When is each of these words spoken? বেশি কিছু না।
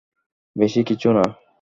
বেশি 0.55 0.81
কিছু 0.83 1.09
না। 1.13 1.23